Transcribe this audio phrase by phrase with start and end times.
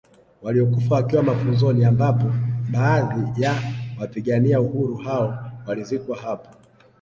[0.41, 2.25] Waliokufa wakiwa mafunzoni ambapo
[2.71, 3.55] baadhi ya
[3.99, 6.49] wapigania uhuru hao walizikwa hapo